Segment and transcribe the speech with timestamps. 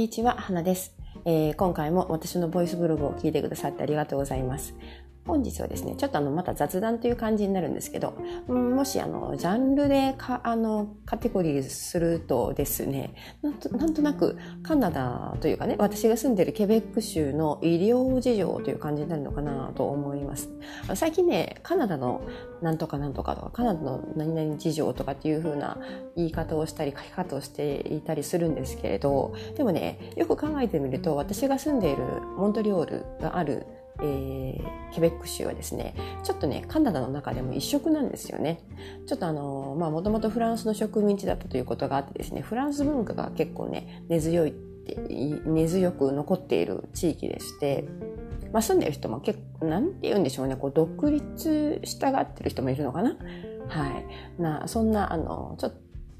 [0.00, 0.94] にちは、花です、
[1.26, 4.74] えー、今回も私のボイスブログを聞いてくださってありがとうございます。
[5.26, 8.12] 本日はですね、ちょっとあの、また雑談という感じになるんですけど、
[8.48, 20.48] もしあの、ジャンルでか、あの、カテゴリーするとですね、なんとなんとなくカナダというかね、私が住んでるケベック州の医療事情という感じになるのかなと思います。
[20.94, 22.22] 最近ね、カナダの
[22.62, 25.78] なんとかなんとかとか、カナダの何々事情とかっていう風な
[26.16, 32.04] 言い方をしたり書き方をしていたりするんですけれど、でもね、よく考えてみると、私が住んでいる
[32.36, 33.66] モントリオールがある
[34.02, 38.60] えー、ケベック州はですね、ちょっとね、カナダの中でも一色なんですよね。
[39.06, 44.96] ちょっとあの、まあ、もともとフランスの植民地だったということがあってですね、フランス文化が結構ね、根強いって、
[45.46, 47.84] 根強く残っている地域でして、
[48.52, 53.16] まあ、住んでる人も結構、なんて言うんでしょうね、こう、独立したがってる人もいるのかな
[53.68, 53.88] は
[54.38, 54.42] い。
[54.42, 55.74] な、そんな、あの、ちょっ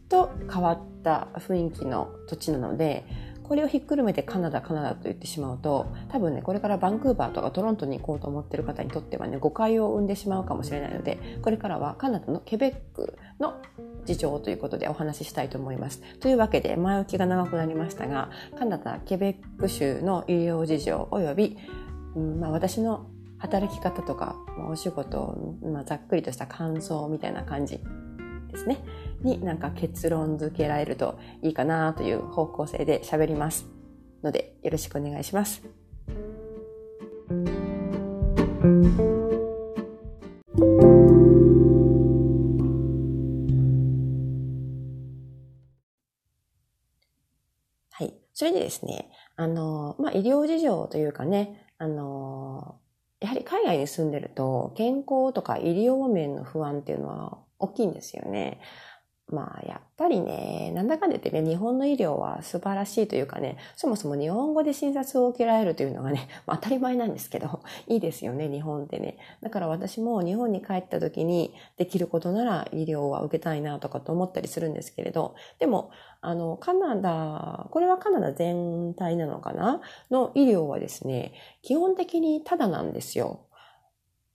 [0.08, 3.04] と変わった雰囲気の土地なので、
[3.50, 13.60] これをひっくるめてカナダカナダと言ってしまうと多分ねこれからバンクーバーとかトロントに行こうと思ってる方にとってはね誤解を生んでしまうかもしれないのでこれからはカナダのケベックの
[14.04, 16.00] 事情ということでお話ししたいと思います。
[16.20, 21.58] というわけで前置きが長くなりましたがカナダケベック州の医療事情及び、
[22.14, 23.06] うんまあ、私の
[23.38, 24.36] 働き方とか
[24.70, 27.80] お仕事、まあ、ざっくりとした感想みたいな感じ
[28.52, 28.78] ですね。
[29.22, 33.66] になんか結論付けられるといいかなという方向性で喋ります。
[34.22, 35.62] ので、よろしくお願いします。
[47.92, 48.14] はい。
[48.34, 52.78] それでですね、あの、まあ、医療事情というかね、あの、
[53.20, 58.60] やはり海外に住んでると健康とか医療面の不安っていうのは大きいんですよね。
[59.30, 69.18] まあ、やっぱりね、なんだかんだ言ってね、日本の医療は素晴らしいというかね、そもそも日本語で診察を受けられるというのがね、 まあ、当たり前なんですけど、 いいですよね、日本ってね。
[69.40, 75.90] だから私も日本に帰った時にできることなら医療は受けたいなとかと思ったりするんですけれど、でも、
[76.22, 79.80] あの、カナダ、これはカナダ全体なのかな？
[80.10, 83.40] の医療はですね、基本的にタダなんですよ。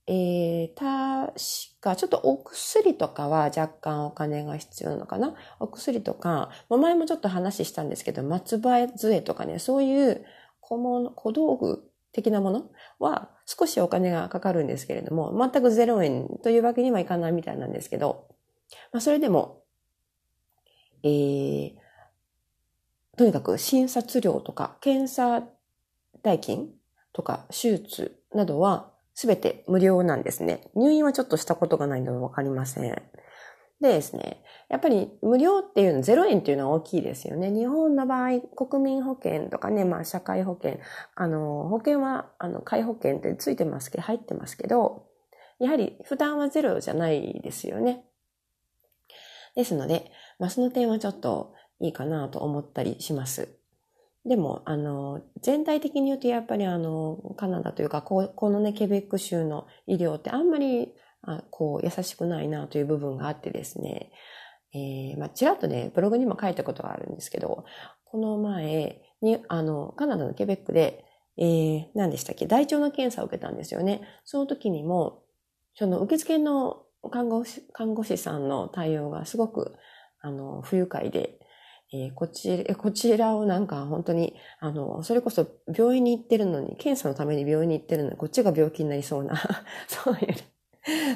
[0.07, 1.33] えー、確
[1.81, 5.33] か、ちょっとお薬とかは若干お金が必要なのかな？
[5.59, 10.23] お薬とか、前もちょっと話したんですけど、松葉杖とかね、そういう
[10.61, 18.27] 小物、小道具的なものは少しお金がかかるんですけれども、全く0円というわけにはいかないみたいなんですけど、
[18.91, 19.63] まあ、それでも、
[21.03, 21.73] えー、
[23.17, 25.43] とにかく診察料とか検査
[26.21, 26.69] 代金
[27.11, 30.69] とか手術などはすべて無料なんですね。
[30.75, 33.01] 入院はちょっとしたことがないのでわかりません。
[33.81, 37.51] でですね、やっぱり無料っていうの、0円っていうのは大きいですよね。
[37.51, 40.79] 日本の場合、国民保険とかね、まあ社会保険、
[41.15, 45.07] あの、保険は、あの、皆保険ってついてますけど、入ってますけど、
[45.59, 48.05] やはり負担はゼロじゃないですよね。
[49.55, 53.57] ですので、まあその点はちょっといいかなと思ったりします。
[54.25, 64.11] でも、あの、全体的に言うとやっぱりあの、カナダというか、このね、ケベック州の医療ってあんまり、あこう、優しくないなという部分があってですね、
[64.73, 67.65] えー、まあ、ちらっとね、ブログにも書いたことがあるんですけど、
[68.03, 71.05] この前に、あの、カナダのケベックで、
[71.37, 74.01] えー、何でしたっけ、大腸の検査を受けたんですよね。
[74.23, 75.23] その時にも、
[75.75, 79.75] その受付の看護師、看護師さんの対応がすごく、
[80.21, 81.39] あの、不愉快で、
[82.03, 89.35] えー、こちら、こちらをなんか本当に、あの、それこそ病院に行ってるのに、検査のために病院に行ってるのに、こっちが病気になりそうな、
[89.87, 90.35] そういう、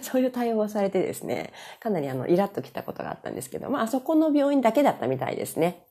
[0.01, 5.88] そういう対応をされてですね、かなりあの、イラッときたことがあったんですけど、まあ、あそこの病院だけだったみたいですね。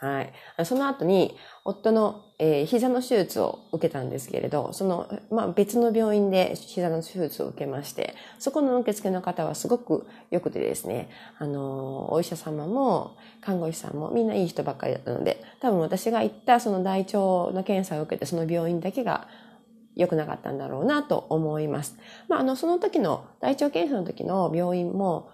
[0.00, 0.32] はい。
[0.64, 17.18] その後に、夫の、えー、膝の手術を受けたんですけれど、その、まあ、別の病院で膝の手術を受けまして、そこの受付の方はすごく良くてですね、あの、お医者様も、看護師さんもみんないい人ばっかりだったので、多分私が行ったその大腸
[17.52, 19.28] の検査を受けて、その病院だけが
[19.96, 21.98] 良くなかったんだろうなと思います。
[22.26, 25.28] まあ、あの、その時の、大腸検査の時の病院も、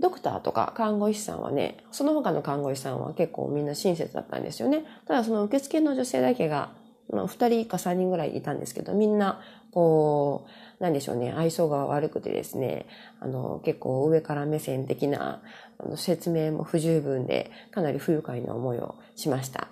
[0.00, 4.84] ドクターとか看護師さんはね、その他の看護師さんは結構みんな親切だったんですよね。
[5.06, 6.72] ただその受付の女性だけが、
[7.10, 10.46] まあ、2人か3人ぐらいいたんですけど、みんな、こ
[10.80, 12.86] う、なんでしょうね、愛想が悪くてですね、
[13.20, 15.42] あの、結構上から目線的な
[15.78, 19.68] あの説明も不十分で、かなり不愉快な思いをしました。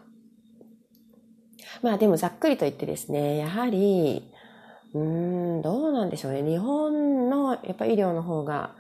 [1.83, 4.31] まあでもざっくりと言ってですね、やはり、
[4.95, 6.43] うん、どうなんでしょうね。
[6.43, 8.75] 日本のやっぱ医療の方が、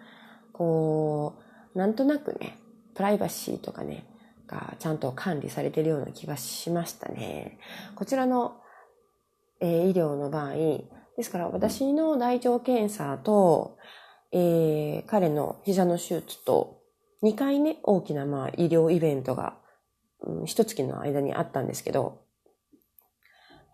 [0.53, 1.39] こ
[1.75, 2.59] う、なんとなくね、
[2.95, 4.07] プライバシーとかね、
[4.47, 7.59] がちゃんと管理されてるような気がしましたね。
[7.95, 8.61] こちらの、
[9.61, 10.55] えー、医療の場合、
[11.17, 13.77] ですから私の大腸検査と、
[14.33, 16.81] えー、彼の膝の手術と
[17.23, 19.57] 2回ね、大きなまあ医療イベントが、
[20.21, 22.23] うん、一月の間にあったんですけど、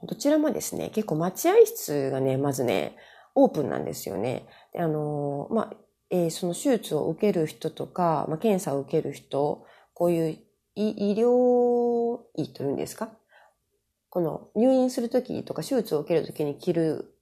[0.02, 2.96] どちらもですね、結構待合室がね、まずね、
[3.34, 4.46] オープンなんですよね。
[4.76, 5.76] あのー、まあ、
[6.10, 10.38] えー、その手術を受ける人とか、まあ、検査を受ける人、こういう
[10.74, 13.10] 医療医というんですか？
[14.10, 17.14] この入院するときとか手術を受けるときに着る、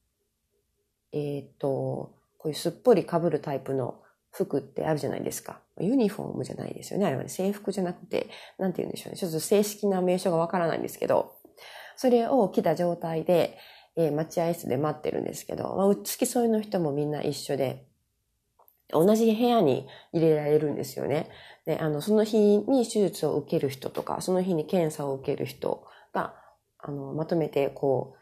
[1.13, 5.61] えっ、ー、と、こういうすっぽり被るタイプの服ってあるじゃないですか。
[5.81, 7.07] ユニフォームじゃないですよね。
[7.07, 8.29] あれはね、制服じゃなくて、
[8.59, 9.19] なんて言うんでしょうね。
[9.19, 11.33] ちょっと正式な名称がわからないんですけど、
[11.97, 13.59] それを着た状態で、
[13.97, 17.86] えー、待合室で待ってるんですけど、まあ、付き添いの人もみんな一緒で、
[18.91, 21.29] 同じ部屋に入れられるんですよね。
[21.65, 26.35] で、あの、その日に手術を受ける人とか、その日に検査を受ける人が、
[26.79, 28.15] あの、まとめて、こ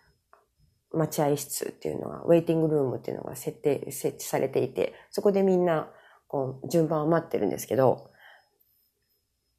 [0.92, 5.90] う、待合室っていうのが、ウェイティングルームっていうのが設定、設置されていて、そこでみんな、
[6.28, 8.10] こう、順番を待ってるんですけど、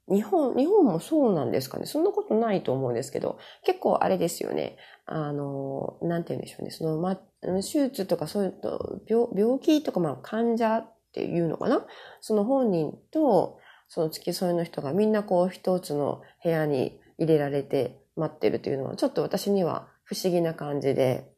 [0.07, 1.88] 日本、日本もそうなんですかね？
[1.88, 4.78] そんなことないと思うんですけど、結構あれですよね。
[5.07, 6.69] あの、なんて言うんでしょうね。
[6.69, 10.88] その、ま、手術とかそういうと、病、病気とか、まあ、患者
[11.21, 11.85] っていうのかな？
[12.19, 13.57] その本人と、
[13.88, 21.31] その付き添いの人がみんなこう一つの部屋に入れられて待ってるというのは、ちょっと私には不思議な感じで、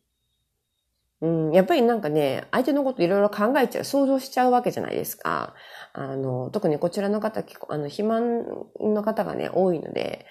[1.22, 5.54] うん、やっぱりなんかね、相手のこといろいろ考えちゃう、想像しちゃうわけじゃないですか。
[5.94, 8.46] あの、特にこちらの方、結構、あの、肥満
[8.80, 10.26] の方がね、多いので、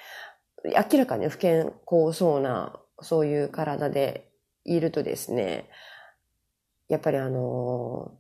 [0.65, 4.29] 明らかに不健康そうな、そういう体で
[4.65, 5.69] いるとですね、
[6.89, 8.13] やっぱりあの、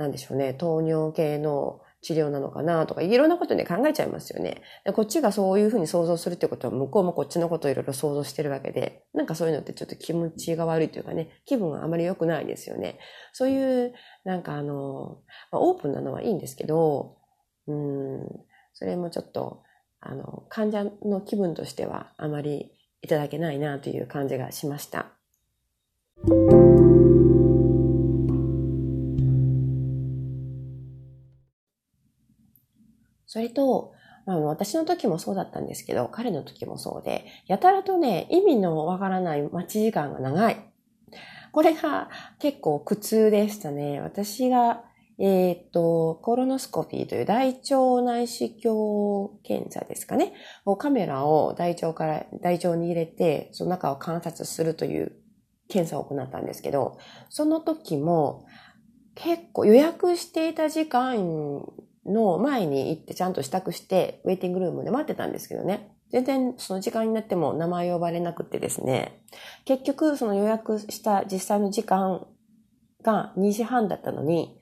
[0.00, 4.62] なんでしょうね、糖尿系の治療なのかなとか、いろんなことで考えちゃいますよね。
[4.94, 12.98] こっちがそういうふうに想像するってことは、向こうもこっちのことをいろいろ想像してるわけで、なんかそういうのってちょっと気持ちが悪いというかね、気分があまり良くないですよね。
[13.34, 13.92] そういう、
[14.24, 15.18] なんかあの、
[15.52, 17.18] ま、オープンなのはいいんですけど、
[17.66, 18.26] うん、
[18.72, 19.62] それもちょっと、
[20.00, 25.12] あの、患者の気分としてはあまりいただけないなという感じがしました。
[33.30, 33.92] それと、
[34.26, 40.56] まあ、私の時もそうだったんですけど、彼の時もそうで、やたらとね、意味のわからない待ち時間が長い。
[41.52, 42.10] これが
[42.40, 44.00] 結構苦痛でしたね。
[44.00, 44.82] 私が、
[45.20, 50.32] えっ、と、コロノスコピーという大腸内視鏡検査ですかね。
[50.78, 55.12] カメラを大腸から、大腸に入れて、その中を観察するという
[55.68, 56.98] 検査を行ったんですけど、
[57.28, 58.44] その時も
[59.14, 61.62] 結構予約していた時間
[62.06, 65.96] の前に行ってちゃんと支度して、ウェイティングルームで待ってたんですけどね。
[66.10, 69.22] 全然その時間になっても名前呼ばれなくてですね。
[69.64, 72.26] 結局その予約した実際の時間
[73.02, 74.60] が2時半だったのに、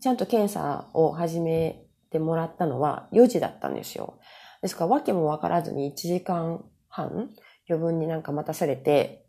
[0.00, 4.18] ちゃんと検査を始めてもらったのは4時だったんですよ。
[4.62, 7.30] ですから訳もわからずに1時間半
[7.68, 9.26] 余分になんか待たされて、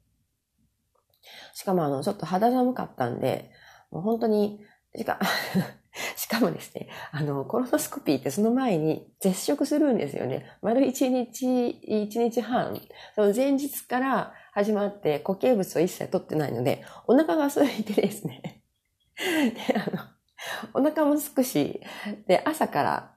[1.54, 3.52] しかもあの、ちょっと肌寒かったんで、
[3.92, 4.62] もう本当に、
[4.96, 5.20] しか、
[6.16, 10.46] しかもですね、あの、コロノスコピーってその前に絶食するんですよね。
[10.62, 12.80] 丸1日、1日半、
[13.16, 18.62] その前日から始まって固形物を一切取ってないので、お腹が空いてですね。
[19.18, 19.90] で、あ
[20.76, 21.82] の、お腹もすくし、
[22.28, 23.15] で、朝から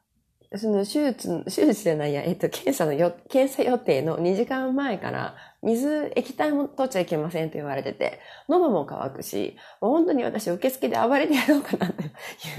[0.56, 12.06] その手術、手術じゃないや、えっと、検査のよ、検査予定の2時間前から、水、液体も取っちゃいけませんと言われてて、喉も乾くし、もう本当に私受付で暴れてやろうかなとい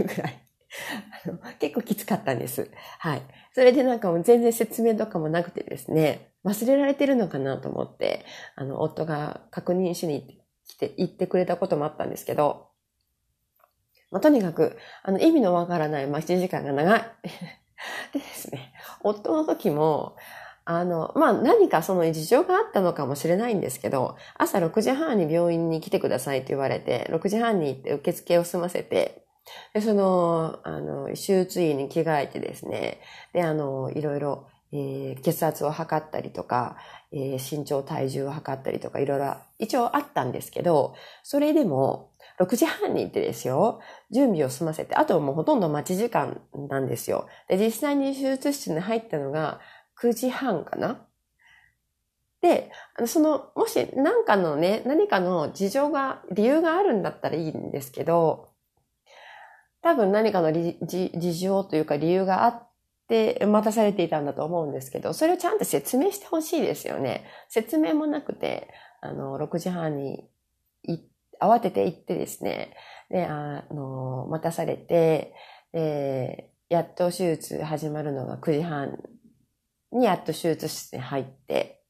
[0.02, 0.46] うぐらい。
[1.26, 2.70] あの結構きつかったんです。
[3.00, 3.24] はい。
[3.54, 8.24] それでなんかもう全然説明とかもなくてですね、忘れられてるのかなと思って、
[8.56, 12.68] あの、夫が確認しに来て、行ってくれたこともあったんですけど、
[14.12, 17.12] まあ、とにかく、あの、意味のわからない待ち時間が長い。
[18.14, 20.16] で ですね、夫の時も、
[20.66, 29.26] あの、まあ、何かその事情があったのかもしれないんですけど、朝6時半に病院に来てくださいって言われて、6時半に行って受付を済ませて、
[29.74, 33.02] で、その、あの、手術医に着替えてですね、
[33.34, 36.78] で、あの、いろいろ、えー、血圧を測ったりとか、
[37.12, 40.94] えー、身長体重を測ったりとか、いろいろ一応あったんですけど、
[41.24, 43.82] それでも、6時半に行ってですよ、
[44.12, 47.28] 準備を済ませて、あとはもうほとんど待ち時間なんですよ。
[47.48, 49.60] で、実際に手術室に入ったのが
[50.02, 51.06] 9時半かな
[52.42, 52.72] で、
[53.06, 58.50] その、もし何かのね、何かの事情が、理由があるんだったらいいんですけど、
[59.82, 62.70] 多分何かの事情というか理由があっ
[63.10, 67.26] で待たされていたんだと思うんですけど、それをちゃんと説明してほしいですよね。
[67.50, 68.70] 説明もなくて、
[69.02, 70.30] あの、6時半に
[70.84, 71.04] 行っ
[71.40, 72.76] 慌てて行ってですね、
[73.10, 75.34] で、あの、待たされて、
[75.72, 78.98] で、やっと手術始まるのが9時半
[79.92, 81.84] にやっと手術室に入って、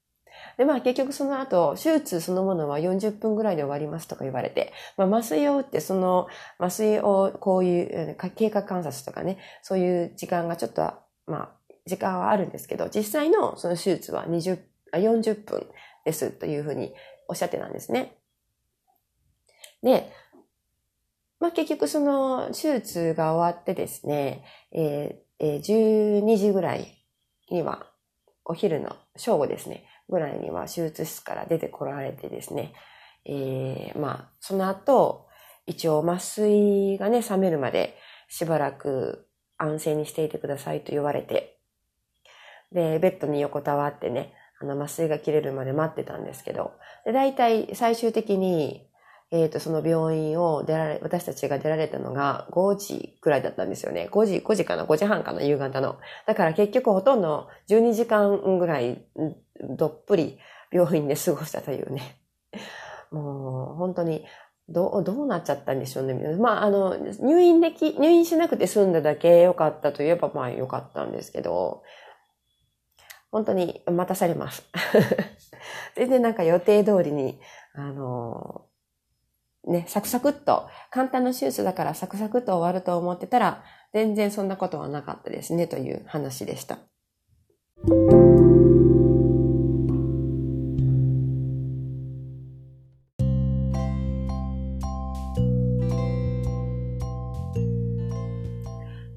[0.57, 6.27] で、まあ結局その後、手術そのものは40分ぐらいで終わりますとか言われて、まあ麻酔を打ってその
[6.57, 10.81] 麻酔をこういう経過観察とかね、そういう時間がちょっと、
[11.27, 11.49] まあ
[11.85, 14.59] 時間はあるんですけど、実際のその手術は20、
[14.93, 15.67] 40分
[16.05, 16.93] ですというふうに
[17.27, 18.18] おっしゃってたんですね。
[19.83, 20.11] で、
[21.39, 27.05] まあ、結局その手術が終わってですね、えーえー、12時ぐらい
[27.49, 27.87] には、
[28.43, 32.73] お昼の正午ですね、ぐらいには手術室から出てこられてですね、
[33.25, 35.27] えー、まあ、その後、
[35.65, 37.95] 一応麻酔がね、冷めるまで
[38.27, 41.59] しばらく安静にしていてくださいと言われて、
[42.71, 46.73] で、ベッドに横たわってね、あの麻酔が切れるまで待ってたんですけど、
[47.05, 48.88] で、大体最終的に
[49.31, 54.09] えっ、ー、と、その病院を出られ、私たちが出られたのが5時くらいだったんですよね。
[54.11, 55.43] 5時、5時かな ?5 時半かな？
[55.43, 55.97] 夕方の。
[56.25, 59.03] だから結局ほとんど12時間ぐらい
[59.77, 60.39] どっぷり
[60.71, 62.17] 病院で過ごしたというね。
[63.11, 64.25] もう本当に
[64.67, 66.13] どう、どうなっちゃったんでしょうね。
[66.37, 71.83] まあ、あの、入院でき、入院しなくて済んだだけ良かったといえばまあ良かったんですけど、
[73.31, 74.63] 本当に待たされます。
[75.95, 77.39] 全然なんか予定通りに、
[77.73, 78.68] あの、
[79.69, 86.79] ね、サクサクっと、簡単な手術だからサクサクっと終わると思ってたら、全然そんなことはなかったですね、という話でした。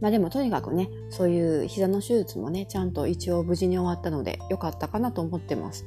[0.02, 5.86] まあでもとにかくね、そういう膝の手術もね、ちゃんと一応無事に終わったので良かったかなと思ってます。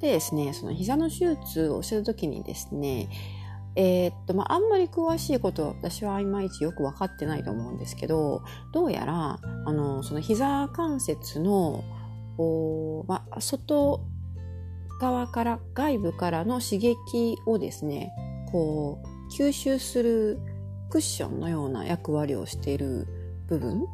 [0.00, 3.08] でですね、その膝の手術をしてるときにですね、
[3.74, 11.84] えー、っと、まあ、あんまり詳しいこと私はいまいちよく分かってないと思うんですけど、どうやら、あの、その膝関節の、
[12.38, 14.00] おまあ、外
[15.00, 16.96] 側から、外部からの刺激
[17.46, 18.12] をですね、
[18.50, 20.38] こう、吸収する
[20.90, 23.06] クッションのような役割をしている
[23.48, 23.86] 部分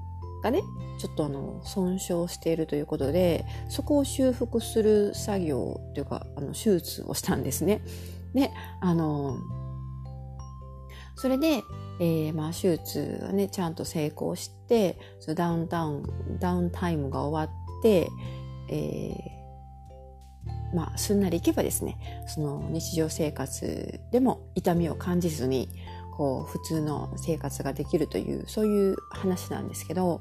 [0.42, 0.62] がね、
[0.98, 7.80] ちょっとあの、損傷しているということで、そこを修復する作業というか、あの、手術をしたんですね。
[8.34, 9.38] で、あの、
[11.18, 11.64] それで、
[12.00, 18.08] えー、まあ手術がね、ちゃんと成功して、そのダウンタウン、ダウンタイムが終わって、
[18.70, 21.98] えー、まあ、すんなりいけばですね、
[22.28, 25.68] その日常生活でも痛みを感じずに、
[26.16, 30.20] こう、普通の生活ができるという、そういう話なんですけど、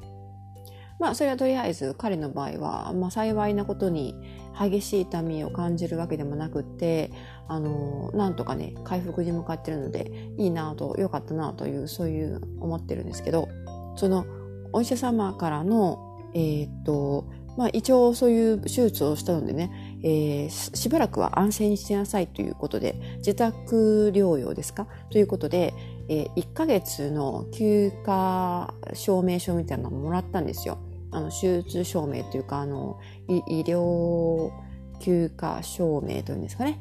[1.00, 4.16] まあ、それはとりあえず彼の場合は、まあ、幸いなことに
[4.60, 7.12] 激しい痛みを感じるわけでもなくって、
[7.48, 13.48] あの、なんとかね、回復に向かってるので、いいなと、良かったなという、そういう思ってるんですけど、
[13.96, 14.25] その、
[14.74, 17.25] お医者様からの、えー、っと、
[17.58, 24.88] まあ一応そういう手術をしたのでね、えー、しばらくは安静にしてなさいということで、自宅療養ですか？
[25.10, 25.74] ということで、
[26.08, 30.77] えー、1ヶ月の休暇証明書みたいなのをもらったんですよ。
[31.10, 34.51] あの手術証明というかあの医療
[35.00, 36.80] 休暇証明というんですかね。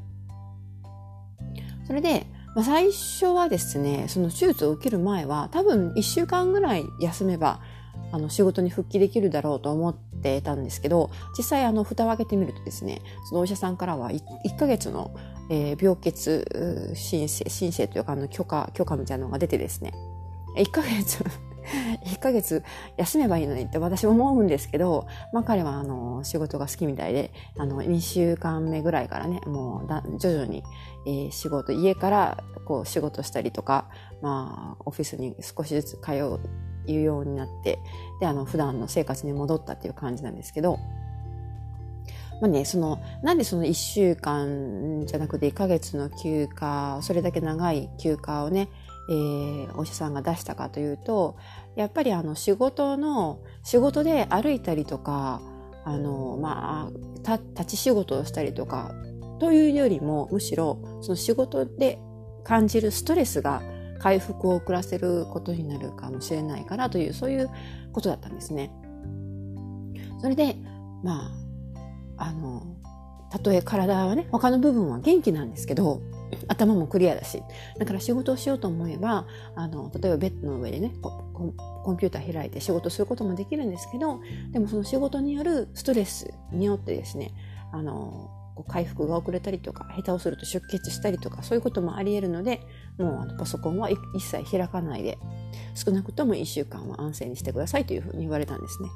[1.87, 7.61] それで、まあ、最初はですね、その手術を受ける前は多分1週間ぐらい休めば
[8.13, 15.15] あの仕事に復帰できるだろうと思ってたんですけど、実際あの蓋を開けてみるとですね、そのお医者さんからは 1, 1ヶ月の、
[15.51, 19.93] えー、病欠申請、申請というかあの許可、許可みたいなのが出てですね、
[20.57, 21.25] 1ヶ月
[22.05, 22.63] 1ヶ月
[22.97, 30.63] 休めばいいのにって私思うんですけど、まあ彼はあの仕事が好きみたいで、あの2週間目ぐらいからね、もうだ徐々に、
[31.07, 33.89] えー、仕事、家からこう仕事したりとか、
[34.23, 37.79] まあオフィスに少しずつ通うようになって、
[38.21, 40.79] で、あの普段の生活に戻ったっていう感じなんですけど、
[42.41, 48.69] まあね、その、なんでその1週間じゃなくて1ヶ月の休暇、それだけ長い休暇をね、
[49.09, 51.37] えー、お医者さんが出したかというと、
[51.77, 55.41] やっぱりあの仕事の、仕事で歩いたりとか、
[55.85, 58.93] あの、まあ、立ち仕事をしたりとか、
[59.39, 61.99] というよりも、むしろ、その仕事で
[62.43, 63.63] 感じるストレスが
[64.01, 67.51] 回復を遅らせることになるかもしれないからという、そういう
[67.93, 68.73] ことだったんですね。
[70.21, 70.57] それで、
[71.05, 71.31] ま
[72.17, 72.63] あ、あの、
[73.31, 76.01] たとえ体はね、他の部分は元気なんですけど、
[76.49, 77.43] 頭もクリアだし。
[77.79, 84.21] だから仕事をしようと思えば、あの、例えばベッドの上でね、コンピューター開いて仕事することもできるんですけど、
[84.53, 87.33] でもその仕事によるストレスによってですね、
[87.73, 88.31] あの、
[88.69, 92.63] 回復が遅れたりとか、下手をすると出血したりとか、そういうこともあり得るので、
[92.99, 95.19] もうパソコンは一切開かないで、
[95.75, 98.89] 少なくとも1週間は安静にしてくださいというふうに言われたんですね。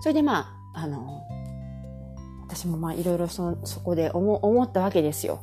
[0.00, 1.22] それでまあ、あの、
[2.48, 5.40] 私もまあいろいろそそこで思思ったわけですよ。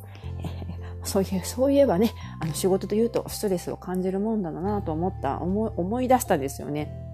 [1.08, 7.08] そういう、そういえばね、あの仕事というとストレスを感じるもんだなと思った、思い出したんですよね。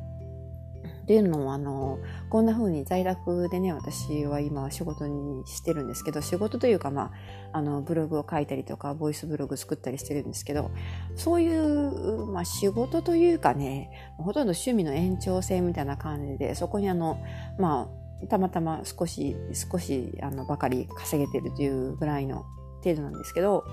[1.04, 1.98] っていうのも、あの、
[2.30, 7.12] こんな風に在宅でね、私は今仕事にしてるんですけど、仕事というか、ま
[7.52, 10.70] あ、あの、ブログを書いたりとか、ボイスブログ作ったりしてるんですけど、
[11.14, 17.18] そういう、まあ、仕事というかね、ほとんど趣味の延長線みたいな感じで、そこにあの、
[17.58, 17.90] ま
[18.22, 22.46] あ、たまたま少し、少し、あの、ばかり稼げてるというぐらいの
[22.84, 23.64] 程度なんですけど、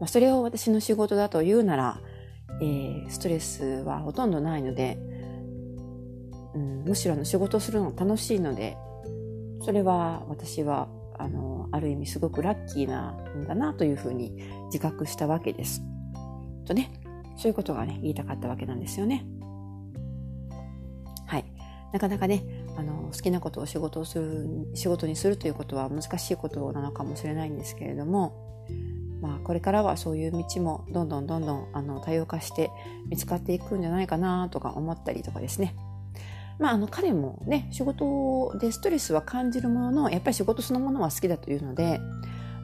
[0.00, 2.00] まあ、それを私の仕事だと言うなら、
[2.60, 4.98] えー、ストレスはほとんどないので、
[6.54, 8.76] うん、むしろの仕事をするのが楽しいので、
[9.62, 10.88] それは私は、
[11.18, 14.32] あの、ある意味すごくラッキーなんだなというふうに
[14.66, 15.82] 自覚したわけです。
[16.66, 16.92] とね、
[17.36, 19.24] そういうことがね、言いたかったわけなんですよね。
[21.26, 21.44] はい。
[21.92, 22.44] なかなかね、
[22.76, 28.44] あの、好きなことを仕事をする、仕事にするということは難しいことなのかもしれないんですけれども、
[29.20, 32.70] まあ、これからはそういう道もどんどんどんどんあの多様化して
[33.08, 35.74] 見つかっていくんじゃないかなとか思ったりとかですね。
[36.58, 42.00] まあ、あの彼もね仕事でストレスは感じるもののやっぱり仕事そのものは好きだというので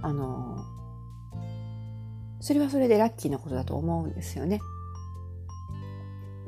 [0.03, 0.65] あの
[2.41, 4.61] それはそれでラッキーなことだと思うんですよね。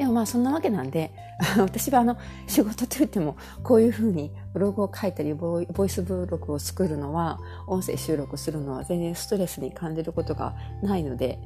[0.02, 1.12] でもまあそんなわけなんで
[1.58, 2.16] 私はあの
[2.48, 11.38] 仕事といってもこういうふうにブログを書いたりボイスブログを作るのは音声収録するのは全然ストレスに感じることがないので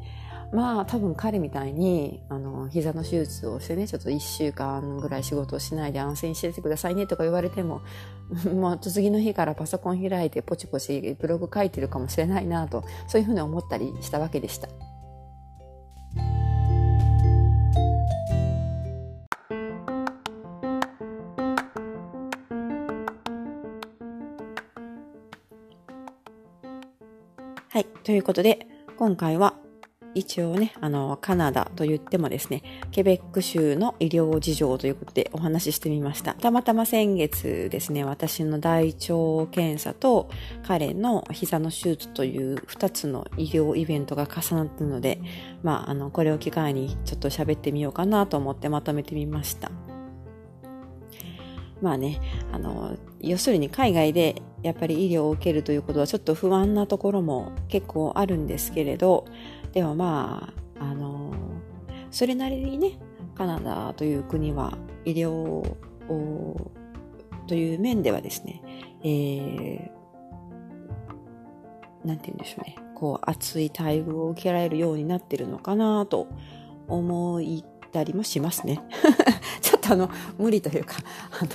[0.53, 7.81] まあ多分彼みたいに、あの、膝の手術をしてね、ちょっと一週間ぐらい仕事をしないで安静にしててくださいねとか言われても、
[8.55, 14.69] もう次の日からパソコン開いてポチポチブログ書いてるかもしれないなと、そういうふうに思ったりしたわけでした。
[28.07, 29.57] ということで、今回は
[30.15, 36.35] 一応ね、あの、カナダと言ってもですね、ケベック州の医療事情ということでお話ししてみました。
[36.35, 40.31] たまたま先月ですね、私の大腸検査と
[40.65, 45.21] 彼の膝の手術という2つの医療イベントが重なったので、
[45.65, 49.73] まあ、あの、これを機会にちょっと喋ってみようかなと思ってまとめてみました。
[51.83, 52.21] まあね、
[52.53, 59.27] あの、要するに海外でやっぱり医療を受けるということはちょっと不安なところも結構あるんですけれど、
[59.73, 61.33] でもまあ、あの、
[62.11, 62.99] それなりにね、
[63.35, 66.71] カナダという国は医療を
[67.47, 68.63] という面ではですね、
[69.03, 76.29] えー、なんて言うんでしょうね、こう、熱い待遇を受けられるようになってるのかなと
[76.89, 77.43] 思っ
[77.93, 78.81] たりもしますね。
[79.87, 80.97] とあの、無理というか、
[81.41, 81.51] あの、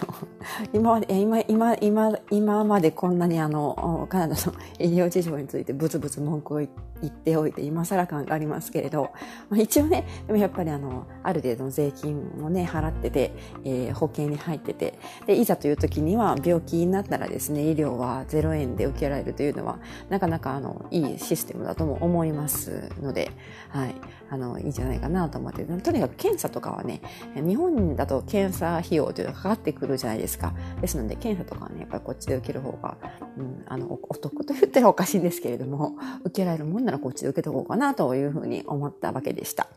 [0.73, 6.67] 今まで、今、今、今、今までこんなにあの、カナダの 医療事情についてブツブツ文句を言
[7.05, 9.11] って、おいて今更感がありますけれど、
[9.49, 23.31] まあ、一応ね、でもやっぱりあの、ある程度の税金もね、払ってて、えー、保険に入ってて、で、いざという時には病気になったらですね、医療は0円で受けられるというのは、なかなかあの、いいシステムだとも思いますので、
[23.69, 23.95] はい、
[24.29, 27.01] あの、いいんじゃないかなと思って、とにかく検査とかはね、
[27.35, 30.30] 日本だと検査費用というのがかかってくるじゃないですか。
[30.31, 30.53] ですか？
[30.81, 32.97] ですので、検査とかはね、やっぱりこっちで受ける方が、
[33.37, 39.67] うん、あの、お得と言ったらおかしいんですけれども、 受けられるもんならこっちで受けとこうかなというふうに思ったわけでした。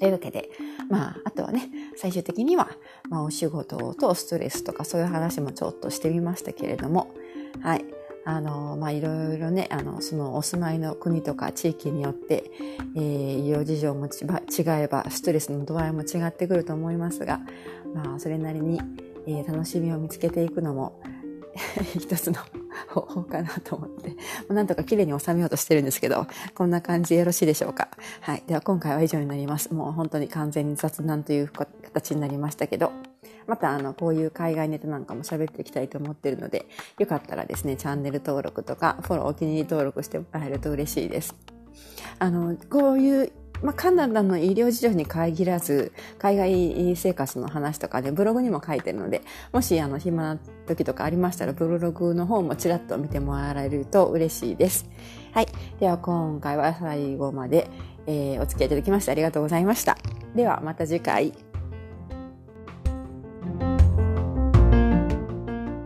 [0.00, 0.50] というわけで、
[0.88, 2.68] まあ、あとはね、最終的には、
[3.08, 7.08] まあ、お仕事とストレスとかそういう話もちょっとしてみましたけれども、
[7.60, 7.84] はい。
[8.28, 12.50] あの、まあ、いろいろね、あの、そのお住まいの国とか地域によって、
[12.94, 14.10] えー、医療事情も違
[14.82, 17.40] えば、ストレスの度合いも違ってくると思いますが、
[17.94, 18.82] まあ、それなりに、
[19.26, 21.00] えー、楽しみを見つけていくのも、
[21.98, 22.38] 一つの
[22.88, 24.14] 方法かなと思って、
[24.52, 27.88] なんとか綺麗に収めようとしてるんですけど、こんな感じでよろしいでしょうか。
[28.20, 28.42] はい。
[28.46, 29.72] では今回は以上になります。
[29.72, 32.92] もう本当に完全に雑談という形になりましたけど、
[33.48, 36.66] またあの、こういう海外ネタなんかも喋っていきたいと思ってるので、
[36.98, 41.34] よかったらですね、チャンネル登録とか、フォローお気に入り登録してもらえると嬉しいです。
[42.18, 43.32] あの、こういう
[43.62, 54.88] まあ、カナダの医療事情に限らず、海外生活の話とかで、ブログにも書いてるので、もし、あの、暇な時とかありましたら、ブログの方もちらっと見てもらえると嬉しいです。
[55.32, 55.48] はい。
[55.80, 57.68] では、今回は最後まで、
[58.06, 59.98] えー、お付き合いいただきましてありがとうございました。
[60.36, 61.47] では、また次回。